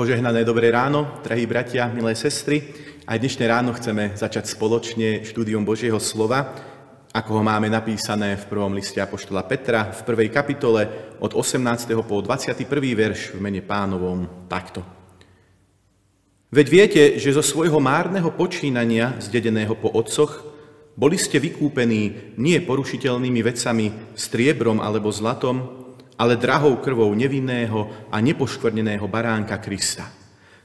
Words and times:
Požehnané 0.00 0.48
dobré 0.48 0.72
ráno, 0.72 1.20
drahí 1.20 1.44
bratia, 1.44 1.84
milé 1.92 2.16
sestry. 2.16 2.72
Aj 3.04 3.20
dnešné 3.20 3.44
ráno 3.44 3.76
chceme 3.76 4.16
začať 4.16 4.48
spoločne 4.48 5.28
štúdium 5.28 5.60
Božieho 5.60 6.00
slova, 6.00 6.56
ako 7.12 7.30
ho 7.36 7.42
máme 7.44 7.68
napísané 7.68 8.32
v 8.40 8.48
prvom 8.48 8.72
liste 8.72 8.96
Apoštola 8.96 9.44
Petra 9.44 9.92
v 9.92 10.00
prvej 10.08 10.32
kapitole 10.32 10.88
od 11.20 11.36
18. 11.36 11.92
po 12.00 12.24
21. 12.24 12.64
verš 12.96 13.36
v 13.36 13.44
mene 13.44 13.60
pánovom 13.60 14.48
takto. 14.48 14.80
Veď 16.48 16.66
viete, 16.72 17.02
že 17.20 17.36
zo 17.36 17.44
svojho 17.44 17.76
márneho 17.76 18.32
počínania, 18.32 19.20
zdedeného 19.20 19.76
po 19.76 19.92
otcoch, 19.92 20.48
boli 20.96 21.20
ste 21.20 21.36
vykúpení 21.36 22.32
nie 22.40 22.56
porušiteľnými 22.64 23.40
vecami, 23.44 24.16
striebrom 24.16 24.80
alebo 24.80 25.12
zlatom, 25.12 25.79
ale 26.20 26.36
drahou 26.36 26.76
krvou 26.84 27.08
nevinného 27.16 27.88
a 28.12 28.20
nepoškvrneného 28.20 29.08
baránka 29.08 29.56
Krista, 29.56 30.04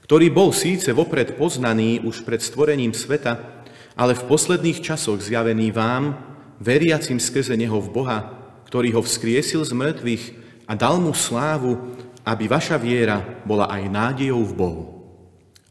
ktorý 0.03 0.27
bol 0.27 0.51
síce 0.51 0.91
vopred 0.91 1.39
poznaný 1.39 2.03
už 2.03 2.27
pred 2.27 2.43
stvorením 2.43 2.91
sveta, 2.91 3.63
ale 3.95 4.11
v 4.11 4.27
posledných 4.27 4.83
časoch 4.83 5.23
zjavený 5.23 5.71
vám, 5.71 6.19
veriacim 6.59 7.23
skrze 7.23 7.55
Neho 7.55 7.79
v 7.79 7.87
Boha, 7.87 8.19
ktorý 8.67 8.99
ho 8.99 9.01
vzkriesil 9.01 9.63
z 9.63 9.71
mŕtvych 9.71 10.23
a 10.67 10.75
dal 10.75 10.99
mu 10.99 11.15
slávu, 11.15 11.95
aby 12.27 12.51
vaša 12.51 12.75
viera 12.75 13.23
bola 13.47 13.71
aj 13.71 13.87
nádejou 13.87 14.43
v 14.43 14.53
Bohu. 14.59 14.83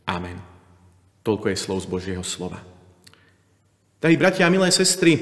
Amen. 0.08 0.40
Toľko 1.20 1.52
je 1.52 1.56
slov 1.60 1.84
z 1.84 1.88
Božieho 1.92 2.24
slova. 2.24 2.64
Drahí 4.00 4.16
bratia 4.16 4.48
a 4.48 4.52
milé 4.52 4.68
sestry, 4.72 5.16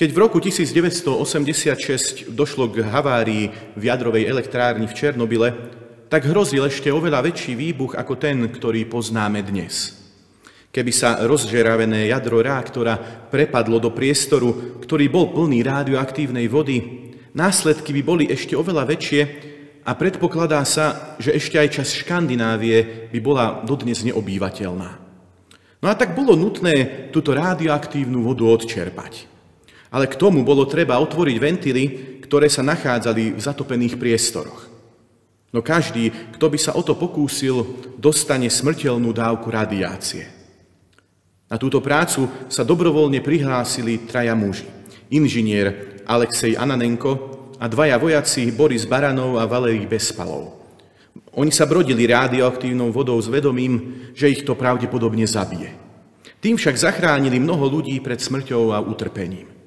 keď 0.00 0.16
v 0.16 0.22
roku 0.24 0.40
1986 0.40 2.32
došlo 2.32 2.72
k 2.72 2.80
havárii 2.88 3.52
v 3.76 3.82
jadrovej 3.84 4.32
elektrárni 4.32 4.88
v 4.88 4.96
Černobyle, 4.96 5.52
tak 6.08 6.24
hrozil 6.24 6.64
ešte 6.64 6.88
oveľa 6.88 7.28
väčší 7.28 7.52
výbuch 7.52 7.92
ako 8.00 8.16
ten, 8.16 8.48
ktorý 8.48 8.88
poznáme 8.88 9.44
dnes. 9.44 10.00
Keby 10.72 10.88
sa 10.88 11.20
rozžeravené 11.28 12.08
jadro 12.08 12.40
reaktora 12.40 12.96
prepadlo 13.28 13.76
do 13.76 13.92
priestoru, 13.92 14.80
ktorý 14.80 15.12
bol 15.12 15.36
plný 15.36 15.60
radioaktívnej 15.68 16.48
vody, 16.48 17.12
následky 17.36 17.92
by 18.00 18.02
boli 18.02 18.24
ešte 18.32 18.56
oveľa 18.56 18.88
väčšie 18.88 19.22
a 19.84 19.92
predpokladá 20.00 20.64
sa, 20.64 21.12
že 21.20 21.36
ešte 21.36 21.60
aj 21.60 21.76
čas 21.76 21.92
Škandinávie 21.92 23.12
by 23.12 23.20
bola 23.20 23.60
dodnes 23.68 24.00
neobývateľná. 24.00 24.90
No 25.84 25.86
a 25.92 25.92
tak 25.92 26.16
bolo 26.16 26.32
nutné 26.40 27.12
túto 27.12 27.36
radioaktívnu 27.36 28.24
vodu 28.24 28.48
odčerpať. 28.48 29.39
Ale 29.90 30.06
k 30.06 30.14
tomu 30.14 30.46
bolo 30.46 30.66
treba 30.70 31.02
otvoriť 31.02 31.36
ventily, 31.36 31.84
ktoré 32.22 32.46
sa 32.46 32.62
nachádzali 32.62 33.34
v 33.34 33.40
zatopených 33.42 33.98
priestoroch. 33.98 34.70
No 35.50 35.66
každý, 35.66 36.14
kto 36.38 36.46
by 36.46 36.58
sa 36.62 36.78
o 36.78 36.82
to 36.86 36.94
pokúsil, 36.94 37.66
dostane 37.98 38.46
smrteľnú 38.46 39.10
dávku 39.10 39.50
radiácie. 39.50 40.30
Na 41.50 41.58
túto 41.58 41.82
prácu 41.82 42.30
sa 42.46 42.62
dobrovoľne 42.62 43.18
prihlásili 43.18 44.06
traja 44.06 44.38
muži. 44.38 44.70
Inžinier 45.10 45.98
Alexej 46.06 46.54
Ananenko 46.54 47.42
a 47.58 47.66
dvaja 47.66 47.98
vojaci 47.98 48.54
Boris 48.54 48.86
Baranov 48.86 49.42
a 49.42 49.50
Valerij 49.50 49.90
Bespalov. 49.90 50.62
Oni 51.34 51.50
sa 51.50 51.66
brodili 51.66 52.06
radioaktívnou 52.06 52.94
vodou 52.94 53.18
s 53.18 53.26
vedomím, 53.26 54.06
že 54.14 54.30
ich 54.30 54.46
to 54.46 54.54
pravdepodobne 54.54 55.26
zabije. 55.26 55.74
Tým 56.38 56.54
však 56.54 56.78
zachránili 56.78 57.42
mnoho 57.42 57.66
ľudí 57.66 57.98
pred 57.98 58.22
smrťou 58.22 58.70
a 58.70 58.78
utrpením. 58.78 59.59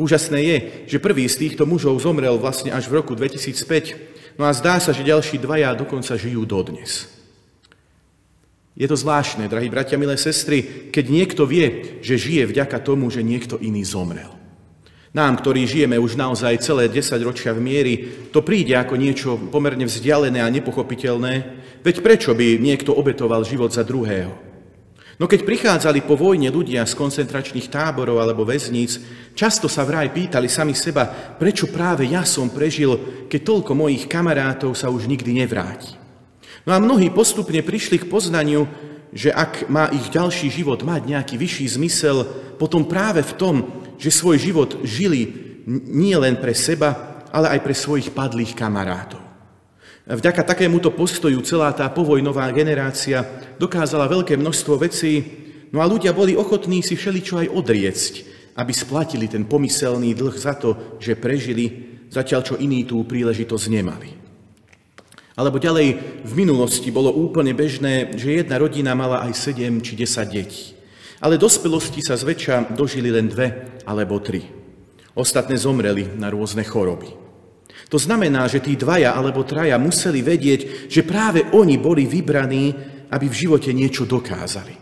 Úžasné 0.00 0.40
je, 0.40 0.56
že 0.96 1.04
prvý 1.04 1.28
z 1.28 1.44
týchto 1.44 1.68
mužov 1.68 2.00
zomrel 2.00 2.40
vlastne 2.40 2.72
až 2.72 2.88
v 2.88 3.04
roku 3.04 3.12
2005, 3.12 4.40
no 4.40 4.48
a 4.48 4.56
zdá 4.56 4.80
sa, 4.80 4.96
že 4.96 5.04
ďalší 5.04 5.36
dvaja 5.36 5.76
dokonca 5.76 6.16
žijú 6.16 6.48
dodnes. 6.48 7.04
Je 8.72 8.88
to 8.88 8.96
zvláštne, 8.96 9.44
drahí 9.44 9.68
bratia, 9.68 10.00
milé 10.00 10.16
sestry, 10.16 10.88
keď 10.88 11.04
niekto 11.04 11.44
vie, 11.44 12.00
že 12.00 12.16
žije 12.16 12.48
vďaka 12.48 12.80
tomu, 12.80 13.12
že 13.12 13.20
niekto 13.20 13.60
iný 13.60 13.84
zomrel. 13.84 14.32
Nám, 15.12 15.36
ktorí 15.44 15.68
žijeme 15.68 16.00
už 16.00 16.16
naozaj 16.16 16.64
celé 16.64 16.88
10 16.88 17.20
ročia 17.20 17.52
v 17.52 17.60
miery, 17.60 17.94
to 18.32 18.40
príde 18.40 18.72
ako 18.80 18.96
niečo 18.96 19.36
pomerne 19.52 19.84
vzdialené 19.84 20.40
a 20.40 20.48
nepochopiteľné, 20.48 21.34
veď 21.84 21.96
prečo 22.00 22.32
by 22.32 22.56
niekto 22.56 22.96
obetoval 22.96 23.44
život 23.44 23.68
za 23.68 23.84
druhého? 23.84 24.49
No 25.20 25.28
keď 25.28 25.44
prichádzali 25.44 26.08
po 26.08 26.16
vojne 26.16 26.48
ľudia 26.48 26.80
z 26.88 26.96
koncentračných 26.96 27.68
táborov 27.68 28.24
alebo 28.24 28.48
väzníc, 28.48 28.96
často 29.36 29.68
sa 29.68 29.84
vraj 29.84 30.08
pýtali 30.08 30.48
sami 30.48 30.72
seba, 30.72 31.04
prečo 31.36 31.68
práve 31.68 32.08
ja 32.08 32.24
som 32.24 32.48
prežil, 32.48 32.96
keď 33.28 33.40
toľko 33.44 33.76
mojich 33.76 34.08
kamarátov 34.08 34.72
sa 34.72 34.88
už 34.88 35.04
nikdy 35.04 35.44
nevráti. 35.44 35.92
No 36.64 36.72
a 36.72 36.80
mnohí 36.80 37.12
postupne 37.12 37.60
prišli 37.60 38.00
k 38.00 38.08
poznaniu, 38.08 38.64
že 39.12 39.28
ak 39.28 39.68
má 39.68 39.92
ich 39.92 40.08
ďalší 40.08 40.48
život 40.48 40.80
mať 40.88 41.12
nejaký 41.12 41.36
vyšší 41.36 41.76
zmysel, 41.76 42.24
potom 42.56 42.88
práve 42.88 43.20
v 43.20 43.36
tom, 43.36 43.54
že 44.00 44.08
svoj 44.08 44.40
život 44.40 44.80
žili 44.88 45.36
nie 45.68 46.16
len 46.16 46.40
pre 46.40 46.56
seba, 46.56 47.20
ale 47.28 47.52
aj 47.52 47.60
pre 47.60 47.76
svojich 47.76 48.08
padlých 48.16 48.56
kamarátov. 48.56 49.29
Vďaka 50.10 50.42
takémuto 50.42 50.90
postoju 50.90 51.38
celá 51.46 51.70
tá 51.70 51.86
povojnová 51.86 52.50
generácia 52.50 53.22
dokázala 53.62 54.10
veľké 54.10 54.34
množstvo 54.34 54.74
vecí, 54.82 55.22
no 55.70 55.78
a 55.78 55.86
ľudia 55.86 56.10
boli 56.10 56.34
ochotní 56.34 56.82
si 56.82 56.98
všeličo 56.98 57.38
aj 57.38 57.52
odriecť, 57.54 58.12
aby 58.58 58.72
splatili 58.74 59.30
ten 59.30 59.46
pomyselný 59.46 60.18
dlh 60.18 60.34
za 60.34 60.58
to, 60.58 60.98
že 60.98 61.14
prežili, 61.14 61.94
zatiaľ 62.10 62.42
čo 62.42 62.58
iní 62.58 62.82
tú 62.82 63.06
príležitosť 63.06 63.66
nemali. 63.70 64.10
Alebo 65.38 65.62
ďalej, 65.62 65.88
v 66.26 66.32
minulosti 66.34 66.90
bolo 66.90 67.14
úplne 67.14 67.54
bežné, 67.54 68.10
že 68.18 68.42
jedna 68.42 68.58
rodina 68.58 68.98
mala 68.98 69.22
aj 69.22 69.54
7 69.54 69.78
či 69.78 69.94
10 69.94 70.26
detí. 70.26 70.74
Ale 71.22 71.38
dospelosti 71.38 72.02
sa 72.02 72.18
zväčša 72.18 72.74
dožili 72.74 73.14
len 73.14 73.30
dve 73.30 73.78
alebo 73.86 74.18
tri. 74.18 74.42
Ostatné 75.14 75.54
zomreli 75.54 76.18
na 76.18 76.34
rôzne 76.34 76.66
choroby. 76.66 77.29
To 77.90 77.98
znamená, 77.98 78.46
že 78.46 78.62
tí 78.62 78.78
dvaja 78.78 79.18
alebo 79.18 79.42
traja 79.42 79.74
museli 79.74 80.22
vedieť, 80.22 80.86
že 80.86 81.02
práve 81.02 81.42
oni 81.50 81.74
boli 81.74 82.06
vybraní, 82.06 82.70
aby 83.10 83.26
v 83.26 83.38
živote 83.46 83.74
niečo 83.74 84.06
dokázali. 84.06 84.78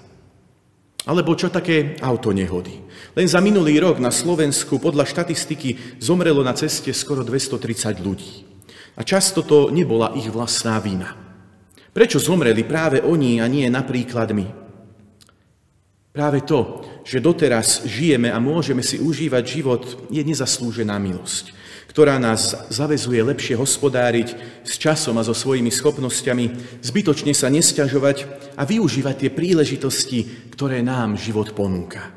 Alebo 1.09 1.33
čo 1.33 1.49
také 1.49 1.97
auto 2.05 2.37
nehody. 2.37 2.85
Len 3.17 3.25
za 3.25 3.41
minulý 3.41 3.81
rok 3.81 3.97
na 3.97 4.13
Slovensku 4.13 4.77
podľa 4.77 5.09
štatistiky 5.09 5.97
zomrelo 6.05 6.45
na 6.45 6.53
ceste 6.53 6.93
skoro 6.93 7.25
230 7.25 7.97
ľudí. 8.05 8.45
A 8.93 9.03
často 9.09 9.41
to 9.41 9.73
nebola 9.73 10.13
ich 10.13 10.29
vlastná 10.29 10.77
vina. 10.77 11.17
Prečo 11.89 12.21
zomreli 12.21 12.61
práve 12.69 13.01
oni 13.01 13.41
a 13.41 13.49
nie 13.49 13.65
napríklad 13.73 14.37
my? 14.37 14.47
Práve 16.13 16.45
to, 16.45 16.85
že 17.09 17.25
doteraz 17.25 17.89
žijeme 17.89 18.29
a 18.29 18.37
môžeme 18.37 18.85
si 18.85 19.01
užívať 19.01 19.45
život, 19.49 20.13
je 20.13 20.21
nezaslúžená 20.21 21.01
milosť 21.01 21.57
ktorá 21.89 22.21
nás 22.21 22.69
zavezuje 22.69 23.19
lepšie 23.25 23.57
hospodáriť 23.57 24.37
s 24.63 24.77
časom 24.77 25.17
a 25.17 25.25
so 25.25 25.33
svojimi 25.33 25.73
schopnosťami, 25.73 26.79
zbytočne 26.85 27.33
sa 27.33 27.49
nesťažovať 27.49 28.29
a 28.55 28.63
využívať 28.69 29.15
tie 29.25 29.31
príležitosti, 29.33 30.53
ktoré 30.53 30.85
nám 30.85 31.17
život 31.17 31.57
ponúka. 31.57 32.13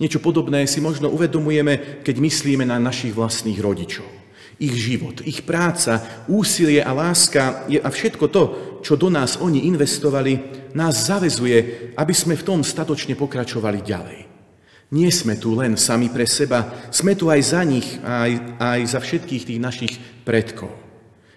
Niečo 0.00 0.18
podobné 0.18 0.66
si 0.66 0.82
možno 0.82 1.12
uvedomujeme, 1.12 2.02
keď 2.02 2.16
myslíme 2.18 2.64
na 2.66 2.80
našich 2.80 3.14
vlastných 3.14 3.60
rodičov. 3.60 4.08
Ich 4.58 4.74
život, 4.74 5.22
ich 5.22 5.46
práca, 5.46 6.24
úsilie 6.26 6.82
a 6.82 6.90
láska 6.90 7.68
a 7.68 7.88
všetko 7.92 8.24
to, 8.32 8.42
čo 8.82 8.98
do 8.98 9.12
nás 9.12 9.38
oni 9.38 9.70
investovali, 9.70 10.40
nás 10.74 11.06
zavezuje, 11.06 11.92
aby 11.94 12.14
sme 12.16 12.34
v 12.34 12.46
tom 12.46 12.60
statočne 12.64 13.14
pokračovali 13.14 13.78
ďalej. 13.84 14.31
Nie 14.92 15.08
sme 15.08 15.40
tu 15.40 15.56
len 15.56 15.80
sami 15.80 16.12
pre 16.12 16.28
seba, 16.28 16.88
sme 16.92 17.16
tu 17.16 17.32
aj 17.32 17.40
za 17.40 17.64
nich, 17.64 17.96
aj, 18.04 18.60
aj 18.60 18.80
za 18.92 19.00
všetkých 19.00 19.46
tých 19.48 19.60
našich 19.60 19.92
predkov. 20.20 20.68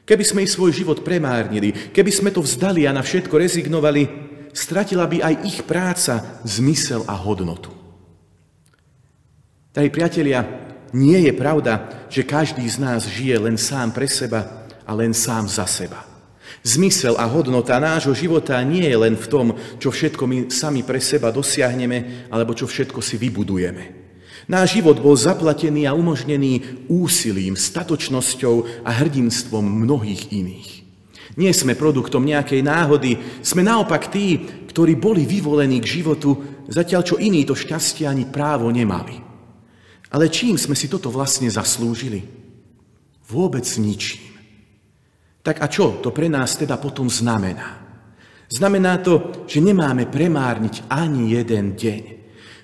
Keby 0.04 0.24
sme 0.28 0.44
ich 0.44 0.52
svoj 0.52 0.76
život 0.76 1.02
premárnili, 1.02 1.72
keby 1.96 2.12
sme 2.12 2.30
to 2.36 2.44
vzdali 2.44 2.84
a 2.84 2.92
na 2.92 3.00
všetko 3.02 3.32
rezignovali, 3.32 4.04
stratila 4.52 5.08
by 5.08 5.18
aj 5.24 5.36
ich 5.48 5.60
práca 5.64 6.44
zmysel 6.44 7.08
a 7.08 7.16
hodnotu. 7.16 7.72
Drahí 9.72 9.92
priatelia, 9.92 10.44
nie 10.96 11.20
je 11.28 11.34
pravda, 11.36 12.08
že 12.08 12.24
každý 12.24 12.64
z 12.64 12.80
nás 12.80 13.08
žije 13.08 13.36
len 13.40 13.60
sám 13.60 13.92
pre 13.92 14.08
seba 14.08 14.68
a 14.88 14.92
len 14.96 15.12
sám 15.12 15.48
za 15.52 15.68
seba. 15.68 16.15
Zmysel 16.66 17.14
a 17.22 17.30
hodnota 17.30 17.78
nášho 17.78 18.18
života 18.18 18.58
nie 18.66 18.90
je 18.90 18.98
len 18.98 19.14
v 19.14 19.30
tom, 19.30 19.48
čo 19.78 19.94
všetko 19.94 20.24
my 20.26 20.38
sami 20.50 20.82
pre 20.82 20.98
seba 20.98 21.30
dosiahneme, 21.30 22.26
alebo 22.34 22.58
čo 22.58 22.66
všetko 22.66 23.06
si 23.06 23.22
vybudujeme. 23.22 24.02
Náš 24.50 24.82
život 24.82 24.98
bol 24.98 25.14
zaplatený 25.14 25.86
a 25.86 25.94
umožnený 25.94 26.86
úsilím, 26.90 27.54
statočnosťou 27.54 28.82
a 28.82 28.90
hrdinstvom 28.98 29.62
mnohých 29.62 30.34
iných. 30.34 30.70
Nie 31.38 31.54
sme 31.54 31.78
produktom 31.78 32.26
nejakej 32.26 32.66
náhody, 32.66 33.22
sme 33.46 33.62
naopak 33.62 34.10
tí, 34.10 34.42
ktorí 34.66 34.98
boli 34.98 35.22
vyvolení 35.22 35.78
k 35.86 36.02
životu, 36.02 36.66
zatiaľ 36.66 37.02
čo 37.06 37.22
iní 37.22 37.46
to 37.46 37.54
šťastie 37.54 38.10
ani 38.10 38.26
právo 38.26 38.74
nemali. 38.74 39.22
Ale 40.10 40.34
čím 40.34 40.58
sme 40.58 40.74
si 40.74 40.90
toto 40.90 41.14
vlastne 41.14 41.46
zaslúžili? 41.46 42.26
Vôbec 43.30 43.70
ničím. 43.78 44.25
Tak 45.46 45.62
a 45.62 45.70
čo 45.70 46.02
to 46.02 46.10
pre 46.10 46.26
nás 46.26 46.58
teda 46.58 46.82
potom 46.82 47.06
znamená? 47.06 47.86
Znamená 48.50 48.98
to, 48.98 49.46
že 49.46 49.62
nemáme 49.62 50.10
premárniť 50.10 50.90
ani 50.90 51.38
jeden 51.38 51.78
deň. 51.78 52.04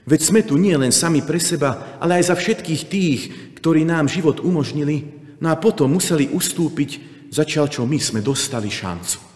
Veď 0.10 0.22
sme 0.22 0.42
tu 0.42 0.58
nie 0.58 0.74
len 0.74 0.90
sami 0.90 1.22
pre 1.22 1.38
seba, 1.38 1.98
ale 2.02 2.18
aj 2.18 2.34
za 2.34 2.36
všetkých 2.38 2.84
tých, 2.90 3.20
ktorí 3.62 3.86
nám 3.86 4.10
život 4.10 4.42
umožnili, 4.42 5.14
no 5.38 5.54
a 5.54 5.62
potom 5.62 5.94
museli 5.94 6.34
ustúpiť, 6.34 6.90
začal 7.30 7.70
čo 7.70 7.86
my 7.86 8.02
sme 8.02 8.26
dostali 8.26 8.74
šancu. 8.74 9.30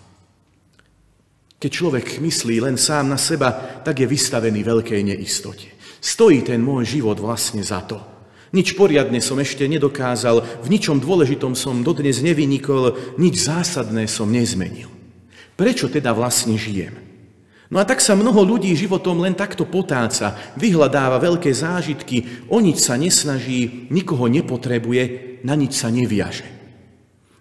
Keď 1.61 1.71
človek 1.71 2.17
myslí 2.17 2.65
len 2.65 2.81
sám 2.81 3.13
na 3.13 3.17
seba, 3.21 3.81
tak 3.85 4.01
je 4.01 4.09
vystavený 4.09 4.65
veľkej 4.65 5.01
neistote. 5.05 5.69
Stojí 6.01 6.41
ten 6.41 6.61
môj 6.65 6.97
život 6.97 7.21
vlastne 7.21 7.61
za 7.61 7.85
to. 7.85 8.14
Nič 8.55 8.71
poriadne 8.71 9.19
som 9.19 9.35
ešte 9.35 9.67
nedokázal, 9.67 10.63
v 10.63 10.67
ničom 10.71 11.03
dôležitom 11.03 11.59
som 11.59 11.83
dodnes 11.83 12.23
nevynikol, 12.23 12.95
nič 13.19 13.51
zásadné 13.51 14.07
som 14.07 14.31
nezmenil. 14.31 14.87
Prečo 15.59 15.91
teda 15.91 16.15
vlastne 16.15 16.55
žijem? 16.55 16.95
No 17.67 17.83
a 17.83 17.83
tak 17.83 17.99
sa 17.99 18.15
mnoho 18.15 18.47
ľudí 18.47 18.71
životom 18.71 19.19
len 19.19 19.35
takto 19.35 19.67
potáca, 19.67 20.39
vyhľadáva 20.55 21.19
veľké 21.19 21.51
zážitky, 21.51 22.47
o 22.47 22.63
nič 22.63 22.79
sa 22.79 22.95
nesnaží, 22.95 23.91
nikoho 23.91 24.31
nepotrebuje, 24.31 25.03
na 25.43 25.59
nič 25.59 25.75
sa 25.75 25.91
neviaže. 25.91 26.47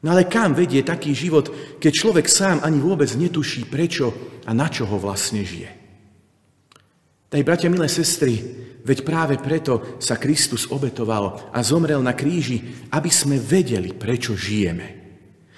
No 0.02 0.18
ale 0.18 0.26
kam 0.26 0.50
vedie 0.50 0.82
taký 0.82 1.14
život, 1.14 1.78
keď 1.78 1.92
človek 1.94 2.26
sám 2.26 2.58
ani 2.66 2.82
vôbec 2.82 3.08
netuší 3.14 3.70
prečo 3.70 4.10
a 4.42 4.50
na 4.50 4.66
čo 4.66 4.82
ho 4.82 4.98
vlastne 4.98 5.46
žije? 5.46 5.83
Taj, 7.34 7.42
bratia, 7.42 7.66
milé 7.66 7.90
sestry, 7.90 8.38
veď 8.86 9.02
práve 9.02 9.34
preto 9.42 9.98
sa 9.98 10.14
Kristus 10.14 10.70
obetoval 10.70 11.50
a 11.50 11.66
zomrel 11.66 11.98
na 11.98 12.14
kríži, 12.14 12.62
aby 12.94 13.10
sme 13.10 13.42
vedeli, 13.42 13.90
prečo 13.90 14.38
žijeme. 14.38 15.02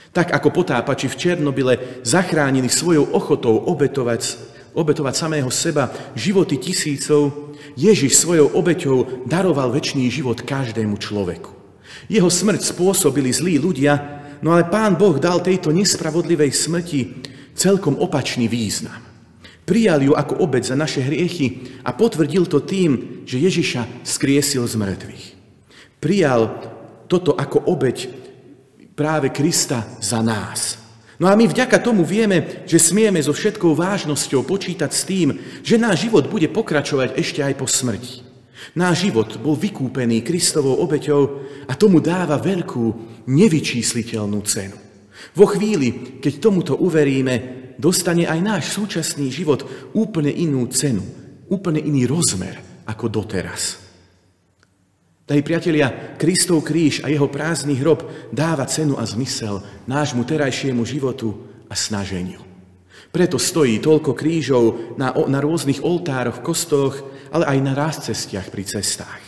Tak 0.08 0.32
ako 0.32 0.56
potápači 0.56 1.04
v 1.04 1.20
Černobyle 1.20 2.00
zachránili 2.00 2.72
svojou 2.72 3.12
ochotou 3.12 3.60
obetovať, 3.68 4.40
obetovať 4.72 5.14
samého 5.20 5.52
seba 5.52 5.92
životy 6.16 6.56
tisícov, 6.56 7.52
Ježiš 7.76 8.24
svojou 8.24 8.56
obeťou 8.56 9.28
daroval 9.28 9.68
väčší 9.68 10.08
život 10.08 10.40
každému 10.48 10.96
človeku. 10.96 11.52
Jeho 12.08 12.32
smrť 12.32 12.72
spôsobili 12.72 13.28
zlí 13.36 13.60
ľudia, 13.60 14.24
no 14.40 14.56
ale 14.56 14.64
Pán 14.64 14.96
Boh 14.96 15.20
dal 15.20 15.44
tejto 15.44 15.76
nespravodlivej 15.76 16.56
smrti 16.56 17.20
celkom 17.52 18.00
opačný 18.00 18.48
význam. 18.48 19.05
Prijal 19.66 19.98
ju 20.06 20.14
ako 20.14 20.46
obeď 20.46 20.70
za 20.70 20.76
naše 20.78 21.02
hriechy 21.02 21.82
a 21.82 21.90
potvrdil 21.90 22.46
to 22.46 22.62
tým, 22.62 23.22
že 23.26 23.42
Ježiša 23.42 24.06
skriesil 24.06 24.62
z 24.62 24.74
mŕtvych. 24.78 25.24
Prijal 25.98 26.54
toto 27.10 27.34
ako 27.34 27.66
obeď 27.66 28.06
práve 28.94 29.34
Krista 29.34 29.82
za 29.98 30.22
nás. 30.22 30.78
No 31.18 31.26
a 31.26 31.34
my 31.34 31.48
vďaka 31.48 31.80
tomu 31.80 32.04
vieme, 32.04 32.62
že 32.68 32.78
smieme 32.78 33.18
so 33.18 33.32
všetkou 33.32 33.72
vážnosťou 33.74 34.44
počítať 34.44 34.90
s 34.92 35.02
tým, 35.02 35.34
že 35.64 35.80
náš 35.80 36.06
život 36.06 36.28
bude 36.28 36.46
pokračovať 36.46 37.16
ešte 37.16 37.40
aj 37.40 37.54
po 37.56 37.66
smrti. 37.66 38.22
Náš 38.76 39.08
život 39.08 39.40
bol 39.40 39.56
vykúpený 39.56 40.20
Kristovou 40.20 40.76
obeťou 40.84 41.22
a 41.66 41.72
tomu 41.72 42.04
dáva 42.04 42.36
veľkú, 42.36 42.84
nevyčísliteľnú 43.26 44.38
cenu. 44.44 44.76
Vo 45.32 45.48
chvíli, 45.48 46.20
keď 46.20 46.32
tomuto 46.36 46.76
uveríme, 46.76 47.55
dostane 47.76 48.28
aj 48.28 48.40
náš 48.42 48.64
súčasný 48.76 49.28
život 49.32 49.64
úplne 49.92 50.32
inú 50.32 50.66
cenu, 50.68 51.04
úplne 51.48 51.80
iný 51.80 52.08
rozmer 52.08 52.58
ako 52.88 53.08
doteraz. 53.08 53.80
Drahí 55.26 55.42
priatelia, 55.42 56.14
Kristov 56.14 56.62
kríž 56.62 57.02
a 57.02 57.10
jeho 57.10 57.26
prázdny 57.26 57.74
hrob 57.82 58.06
dáva 58.30 58.62
cenu 58.70 58.94
a 58.94 59.02
zmysel 59.02 59.58
nášmu 59.90 60.22
terajšiemu 60.22 60.86
životu 60.86 61.34
a 61.66 61.74
snaženiu. 61.74 62.38
Preto 63.10 63.34
stojí 63.34 63.82
toľko 63.82 64.14
krížov 64.14 64.94
na, 64.94 65.10
na 65.26 65.42
rôznych 65.42 65.82
oltároch, 65.82 66.46
kostoloch, 66.46 67.02
ale 67.34 67.42
aj 67.42 67.58
na 67.58 67.74
cestiach 67.90 68.54
pri 68.54 68.62
cestách. 68.70 69.22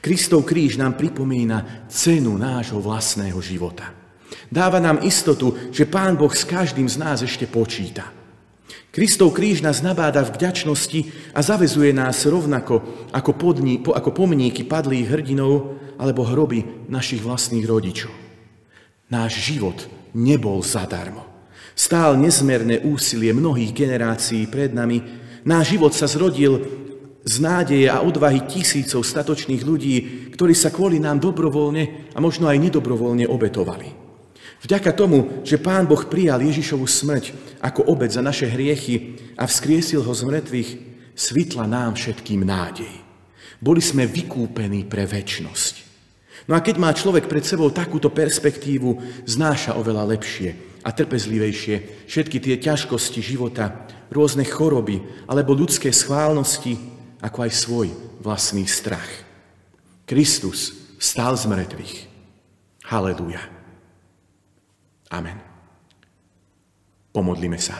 Kristov 0.00 0.48
kríž 0.48 0.80
nám 0.80 0.96
pripomína 0.96 1.88
cenu 1.92 2.40
nášho 2.40 2.80
vlastného 2.80 3.36
života. 3.44 4.03
Dáva 4.52 4.80
nám 4.80 5.04
istotu, 5.04 5.56
že 5.72 5.88
Pán 5.88 6.16
Boh 6.16 6.32
s 6.32 6.44
každým 6.44 6.88
z 6.88 6.96
nás 7.00 7.22
ešte 7.22 7.48
počíta. 7.48 8.10
Kristov 8.94 9.34
kríž 9.34 9.58
nás 9.58 9.82
nabáda 9.82 10.22
v 10.22 10.38
vďačnosti 10.38 11.00
a 11.34 11.42
zavezuje 11.42 11.90
nás 11.90 12.22
rovnako 12.30 12.86
ako, 13.10 13.32
podní, 13.34 13.82
ako 13.82 14.10
pomníky 14.14 14.62
padlých 14.62 15.10
hrdinov 15.10 15.74
alebo 15.98 16.22
hroby 16.22 16.86
našich 16.86 17.18
vlastných 17.18 17.66
rodičov. 17.66 18.14
Náš 19.10 19.50
život 19.50 19.90
nebol 20.14 20.62
zadarmo. 20.62 21.26
Stál 21.74 22.14
nezmerné 22.22 22.86
úsilie 22.86 23.34
mnohých 23.34 23.74
generácií 23.74 24.46
pred 24.46 24.70
nami. 24.70 25.02
Náš 25.42 25.74
život 25.74 25.90
sa 25.90 26.06
zrodil 26.06 26.62
z 27.26 27.34
nádeje 27.42 27.90
a 27.90 27.98
odvahy 27.98 28.46
tisícov 28.46 29.02
statočných 29.02 29.66
ľudí, 29.66 29.94
ktorí 30.38 30.54
sa 30.54 30.70
kvôli 30.70 31.02
nám 31.02 31.18
dobrovoľne 31.18 32.14
a 32.14 32.18
možno 32.22 32.46
aj 32.46 32.62
nedobrovoľne 32.62 33.26
obetovali. 33.26 34.03
Vďaka 34.64 34.96
tomu, 34.96 35.44
že 35.44 35.60
Pán 35.60 35.84
Boh 35.84 36.00
prijal 36.08 36.40
Ježišovu 36.40 36.88
smrť 36.88 37.36
ako 37.60 37.84
obec 37.84 38.08
za 38.08 38.24
naše 38.24 38.48
hriechy 38.48 39.20
a 39.36 39.44
vzkriesil 39.44 40.00
ho 40.00 40.12
z 40.16 40.24
mŕtvych, 40.24 40.70
svitla 41.12 41.68
nám 41.68 42.00
všetkým 42.00 42.40
nádej. 42.40 42.88
Boli 43.60 43.84
sme 43.84 44.08
vykúpení 44.08 44.88
pre 44.88 45.04
väčnosť. 45.04 45.84
No 46.48 46.56
a 46.56 46.64
keď 46.64 46.76
má 46.80 46.92
človek 46.96 47.28
pred 47.28 47.44
sebou 47.44 47.68
takúto 47.72 48.08
perspektívu, 48.08 49.24
znáša 49.28 49.76
oveľa 49.76 50.16
lepšie 50.16 50.80
a 50.84 50.92
trpezlivejšie 50.92 52.08
všetky 52.08 52.40
tie 52.40 52.56
ťažkosti 52.60 53.20
života, 53.20 53.84
rôzne 54.12 54.44
choroby 54.48 55.00
alebo 55.28 55.56
ľudské 55.56 55.92
schválnosti, 55.92 56.76
ako 57.20 57.38
aj 57.48 57.52
svoj 57.52 57.88
vlastný 58.20 58.68
strach. 58.68 59.08
Kristus 60.04 60.72
stál 61.00 61.36
z 61.36 61.48
mŕtvych. 61.48 61.94
Haleluja. 62.84 63.53
Amen. 65.12 65.36
Pomodlíme 67.12 67.60
sa. 67.60 67.78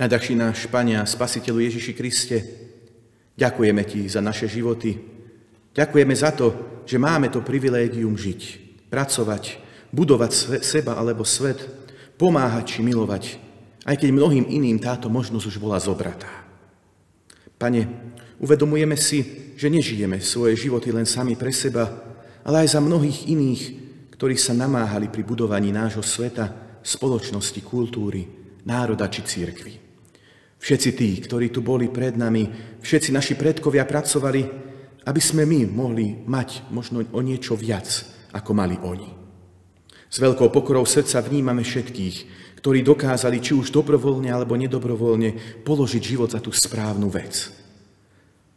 Najdrahší 0.00 0.32
náš 0.32 0.64
Pane 0.72 0.96
a 0.96 1.04
Spasiteľu 1.04 1.60
Ježiši 1.60 1.92
Kriste, 1.92 2.36
ďakujeme 3.36 3.84
Ti 3.84 4.08
za 4.08 4.24
naše 4.24 4.48
životy. 4.48 4.96
Ďakujeme 5.76 6.14
za 6.16 6.32
to, 6.32 6.46
že 6.88 6.96
máme 6.96 7.28
to 7.28 7.44
privilégium 7.44 8.16
žiť, 8.16 8.40
pracovať, 8.88 9.60
budovať 9.92 10.62
seba 10.64 10.96
alebo 10.96 11.22
svet, 11.22 11.62
pomáhať 12.16 12.64
či 12.76 12.80
milovať, 12.80 13.24
aj 13.84 13.96
keď 14.00 14.08
mnohým 14.10 14.48
iným 14.48 14.80
táto 14.80 15.12
možnosť 15.12 15.46
už 15.46 15.56
bola 15.60 15.76
zobratá. 15.76 16.32
Pane, 17.60 17.84
uvedomujeme 18.40 18.96
si, 18.96 19.52
že 19.60 19.68
nežijeme 19.68 20.16
svoje 20.24 20.56
životy 20.56 20.88
len 20.96 21.04
sami 21.04 21.36
pre 21.36 21.52
seba, 21.52 21.92
ale 22.40 22.64
aj 22.64 22.72
za 22.72 22.80
mnohých 22.80 23.28
iných, 23.28 23.62
ktorí 24.20 24.36
sa 24.36 24.52
namáhali 24.52 25.08
pri 25.08 25.24
budovaní 25.24 25.72
nášho 25.72 26.04
sveta, 26.04 26.76
spoločnosti, 26.84 27.56
kultúry, 27.64 28.28
národa 28.68 29.08
či 29.08 29.24
církvy. 29.24 29.80
Všetci 30.60 30.90
tí, 30.92 31.16
ktorí 31.24 31.48
tu 31.48 31.64
boli 31.64 31.88
pred 31.88 32.20
nami, 32.20 32.76
všetci 32.84 33.16
naši 33.16 33.32
predkovia 33.40 33.88
pracovali, 33.88 34.42
aby 35.08 35.20
sme 35.24 35.48
my 35.48 35.64
mohli 35.72 36.20
mať 36.20 36.68
možno 36.68 37.00
o 37.00 37.20
niečo 37.24 37.56
viac, 37.56 37.88
ako 38.36 38.52
mali 38.52 38.76
oni. 38.76 39.08
S 40.12 40.20
veľkou 40.20 40.52
pokorou 40.52 40.84
srdca 40.84 41.24
vnímame 41.24 41.64
všetkých, 41.64 42.16
ktorí 42.60 42.84
dokázali 42.84 43.40
či 43.40 43.56
už 43.56 43.72
dobrovoľne 43.72 44.28
alebo 44.28 44.52
nedobrovoľne 44.52 45.64
položiť 45.64 46.02
život 46.04 46.28
za 46.28 46.44
tú 46.44 46.52
správnu 46.52 47.08
vec. 47.08 47.48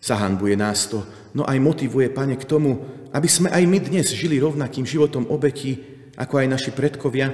Zahanbuje 0.04 0.60
nás 0.60 0.92
to, 0.92 1.08
no 1.32 1.48
aj 1.48 1.56
motivuje, 1.64 2.12
Pane, 2.12 2.36
k 2.36 2.44
tomu, 2.44 2.84
aby 3.14 3.30
sme 3.30 3.54
aj 3.54 3.64
my 3.70 3.80
dnes 3.80 4.10
žili 4.10 4.42
rovnakým 4.42 4.84
životom 4.84 5.30
obeti, 5.30 5.78
ako 6.18 6.42
aj 6.42 6.48
naši 6.50 6.72
predkovia 6.74 7.30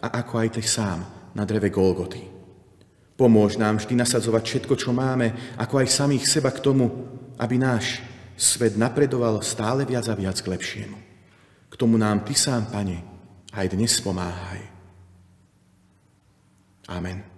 a 0.00 0.24
ako 0.24 0.34
aj 0.40 0.48
ty 0.56 0.62
sám 0.64 1.04
na 1.36 1.44
dreve 1.44 1.68
Golgoty. 1.68 2.24
Pomôž 3.18 3.60
nám 3.60 3.82
vždy 3.82 3.98
nasadzovať 3.98 4.42
všetko, 4.46 4.74
čo 4.78 4.90
máme, 4.94 5.58
ako 5.60 5.84
aj 5.84 5.90
samých 5.90 6.24
seba 6.24 6.54
k 6.54 6.62
tomu, 6.62 6.86
aby 7.36 7.60
náš 7.60 8.00
svet 8.38 8.78
napredoval 8.78 9.42
stále 9.42 9.82
viac 9.82 10.06
a 10.06 10.14
viac 10.14 10.38
k 10.38 10.50
lepšiemu. 10.54 10.98
K 11.68 11.74
tomu 11.74 11.98
nám 11.98 12.24
Ty 12.24 12.34
sám, 12.38 12.62
Pane, 12.70 12.98
aj 13.52 13.66
dnes 13.74 13.98
pomáhaj. 14.00 14.62
Amen. 16.88 17.37